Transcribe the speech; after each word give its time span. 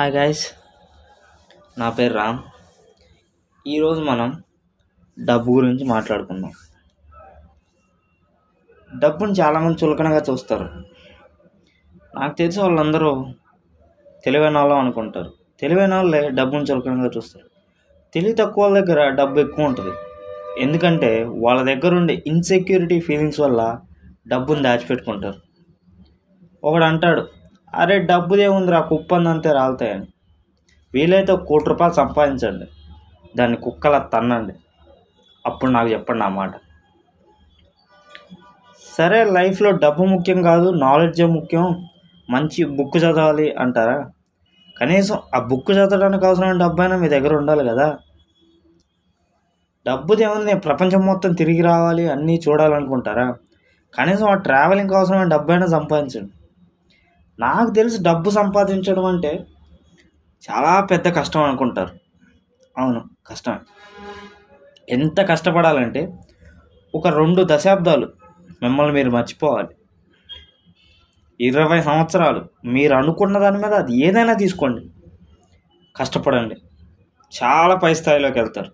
Hi 0.00 0.14
guys 0.14 0.46
నా 1.78 1.90
పేరు 1.90 2.14
రామ్. 2.14 2.38
ఈరోజు 3.66 4.00
మనం 4.00 4.42
డబ్బు 5.18 5.52
గురించి 5.52 5.84
మాట్లాడుకుందాం. 5.84 6.52
డబ్బుని 8.98 9.32
చాలామంది 9.32 9.84
చులకనగా 9.84 10.22
చూస్తారు. 10.30 10.64
నాకు 12.14 12.36
తెలిసి 12.36 12.60
వాళ్ళందరూ 12.60 13.26
తెలివైన 14.24 14.58
వాళ్ళం 14.58 14.78
అనుకుంటారు. 14.78 15.32
తెలివైన 15.60 15.94
వాళ్ళే 15.94 16.28
డబ్బును 16.28 16.62
చులకనగా 16.62 17.10
చూస్తారు. 17.16 17.46
తెలివి 18.14 18.32
తక్కువ 18.32 18.64
వాళ్ళ 18.64 18.80
దగ్గర 18.80 19.08
డబ్బు 19.08 19.40
ఎక్కువ 19.40 19.64
ఉంటుంది. 19.64 19.96
ఎందుకంటే 20.62 21.24
వాళ్ళ 21.24 21.74
దగ్గర 21.74 21.94
ఉండే 21.94 22.22
ఇన్సెక్యూరిటీ 22.26 23.00
ఫీలింగ్స్ 23.00 23.40
వల్ల 23.40 23.80
డబ్బుని 24.28 24.62
దాచిపెట్టుకుంటారు. 24.62 25.40
ఒకడు 26.64 26.84
అంటాడు 26.84 27.39
అరే 27.74 27.98
డబ్బుదే 27.98 28.46
ఉందిరా 28.46 28.80
కుప్పందంతే 28.80 29.52
రాలుతాయని. 29.52 30.06
వీలైతే 30.94 31.32
ఒక 31.32 31.42
కోటి 31.42 31.64
రూపాయలు 31.64 31.94
సంపాదించండి. 31.94 32.64
దాన్ని 33.36 33.56
కుక్కల 33.56 33.98
తన్నండి. 33.98 34.54
అప్పుడు 35.46 35.70
నాకు 35.70 35.88
చెప్పండి 35.88 36.24
ఆ 36.24 36.28
మాట. 36.28 36.52
సరే 38.98 39.24
లైఫ్లో 39.24 39.70
డబ్బు 39.70 40.04
ముఖ్యం 40.04 40.42
కాదు 40.42 40.70
నాలెడ్జే 40.70 41.26
ముఖ్యం. 41.26 41.86
మంచి 42.30 42.64
బుక్ 42.64 42.96
చదవాలి 42.96 43.54
అంటారా? 43.54 44.10
కనీసం 44.80 45.18
ఆ 45.34 45.38
బుక్ 45.38 45.70
చదవడానికి 45.70 46.26
అవసరమైన 46.26 46.58
డబ్బు 46.58 46.80
అయినా 46.80 46.96
మీ 46.96 47.08
దగ్గర 47.08 47.34
ఉండాలి 47.34 47.68
కదా. 47.68 47.98
డబ్బుది 49.88 50.22
ఏముంది? 50.22 50.54
ప్రపంచం 50.54 51.06
మొత్తం 51.06 51.32
తిరిగి 51.32 51.62
రావాలి 51.62 52.10
అన్నీ 52.10 52.40
చూడాలనుకుంటారా? 52.48 53.34
కనీసం 53.94 54.26
ఆ 54.26 54.34
ట్రావెలింగ్కి 54.34 54.96
అవసరమైన 54.96 55.28
డబ్బు 55.28 55.50
అయినా 55.52 55.66
సంపాదించండి. 55.66 56.32
నాకు 57.40 57.70
తెలిసి 57.70 58.02
డబ్బు 58.02 58.30
సంపాదించడం 58.30 59.04
అంటే 59.04 59.46
చాలా 60.50 60.80
పెద్ద 60.80 61.16
కష్టం 61.16 61.42
అనుకుంటారు. 61.42 61.90
అవును 62.78 63.04
కష్టం 63.26 63.58
ఎంత 64.88 65.28
కష్టపడాలంటే 65.28 66.18
ఒక 66.94 67.06
రెండు 67.06 67.46
దశాబ్దాలు 67.50 68.12
మిమ్మల్ని 68.62 68.92
మీరు 68.92 69.10
మర్చిపోవాలి. 69.10 69.68
ఇరవై 71.40 71.82
సంవత్సరాలు 71.82 72.48
మీరు 72.64 72.94
అనుకున్న 72.94 73.38
దాని 73.38 73.56
మీద 73.56 73.74
అది 73.74 73.96
ఏదైనా 74.06 74.34
తీసుకోండి. 74.34 74.90
కష్టపడండి. 75.96 76.56
చాలా 77.42 77.74
పై 77.74 77.94
స్థాయిలోకి 77.94 78.38
వెళ్తారు. 78.38 78.72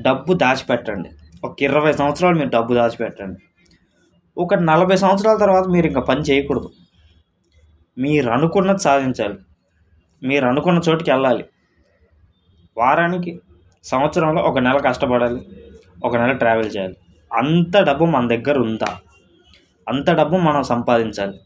డబ్బు 0.00 0.32
దాచిపెట్టండి. 0.32 1.10
ఒక 1.44 1.62
ఇరవై 1.62 1.92
సంవత్సరాలు 1.92 2.36
మీరు 2.36 2.48
డబ్బు 2.48 2.74
దాచిపెట్టండి. 2.74 3.40
ఒక 4.38 4.54
నలభై 4.54 4.96
సంవత్సరాల 4.96 5.36
తర్వాత 5.36 5.66
మీరు 5.66 5.86
ఇంకా 5.86 6.00
పని 6.00 6.20
చేయకూడదు. 6.20 6.70
మీరు 7.98 8.30
అనుకున్నది 8.30 8.78
సాధించాలి. 8.78 9.38
మీరు 10.22 10.46
అనుకున్న 10.46 10.80
చోటుకి 10.88 11.10
వెళ్ళాలి. 11.10 11.44
వారానికి 12.76 13.40
సంవత్సరంలో 13.84 14.42
ఒక 14.42 14.58
నెల 14.58 14.78
కష్టపడాలి. 14.78 15.48
ఒక 16.04 16.16
నెల 16.16 16.32
ట్రావెల్ 16.32 16.70
చేయాలి. 16.76 16.96
అంత 17.32 17.78
డబ్బు 17.78 18.04
మన 18.04 18.28
దగ్గర 18.28 18.58
ఉందా? 18.58 18.98
అంత 19.88 20.10
డబ్బు 20.10 20.36
మనం 20.36 20.62
సంపాదించాలి. 20.62 21.38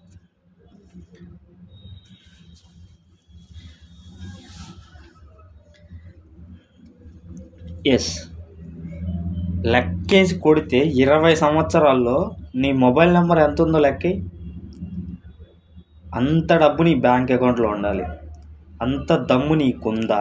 ఎస్ 7.86 8.28
లెక్కేసి 9.66 10.38
కొడితే 10.38 10.78
ఇరవై 10.78 11.34
సంవత్సరాల్లో 11.34 12.36
నీ 12.54 12.72
మొబైల్ 12.72 13.14
నెంబర్ 13.14 13.38
ఎంత 13.38 13.62
ఉందో 13.62 13.78
లెక్కే 13.78 14.22
అంత 16.14 16.52
డబ్బు 16.52 16.82
నీ 16.82 16.94
బ్యాంక్ 16.94 17.32
అకౌంట్లో 17.32 17.68
ఉండాలి. 17.68 18.04
అంత 18.82 19.12
దమ్ము 19.12 19.54
నీకుందా 19.54 20.18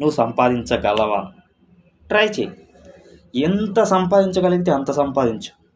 నువ్వు 0.00 0.10
సంపాదించగలవా? 0.10 1.32
ట్రై 2.08 2.26
చేయి. 2.26 2.50
ఎంత 3.34 3.82
సంపాదించగలిగితే 3.82 4.70
అంత 4.70 4.90
సంపాదించు. 4.90 5.66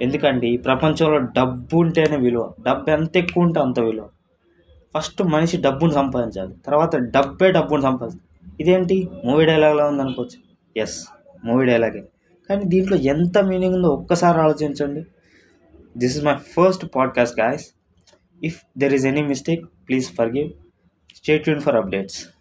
ఎందుకంటే 0.00 0.46
ఈ 0.46 0.56
ప్రపంచంలో 0.56 1.18
డబ్బు 1.18 1.76
ఉంటేనే 1.76 2.16
విలువ. 2.16 2.52
డబ్బు 2.66 2.90
ఎంత 2.90 3.16
ఎక్కువ 3.16 3.42
ఉంటే 3.42 3.60
అంత 3.60 3.80
విలువ. 3.80 4.08
ఫస్ట్ 4.96 5.22
మనిషి 5.22 5.56
డబ్బును 5.56 5.90
సంపాదించాలి. 5.90 6.54
తర్వాత 6.66 6.96
డబ్బే 6.96 7.52
డబ్బును 7.52 7.80
సంపాదించాలి 7.80 8.54
ఇదేంటి? 8.60 9.08
మూవీ 9.24 9.44
డైలాగ్లో 9.44 9.86
ఉందనుకోవచ్చు. 9.86 10.38
ఎస్ 10.76 11.06
మూవీ 11.44 11.64
డైలాగే. 11.64 12.08
కానీ 12.48 12.62
దీంట్లో 12.64 12.96
ఎంత 12.96 13.38
మీనింగ్ 13.38 13.74
ఉందో 13.74 13.88
ఒక్కసారి 13.88 14.38
ఆలోచించండి. 14.38 15.06
This 15.98 16.16
is 16.16 16.24
my 16.24 16.34
first 16.34 16.86
podcast 16.96 17.40
guys 17.40 17.66
If 18.48 18.64
there 18.76 18.92
is 18.94 19.04
any 19.06 19.22
mistake, 19.22 19.62
please 19.86 20.10
forgive. 20.10 20.52
Stay 21.14 21.38
tuned 21.40 21.64
for 21.64 21.72
updates. 21.72 22.33